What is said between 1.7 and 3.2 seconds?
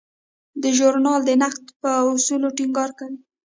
په اصولو ټینګار کوي.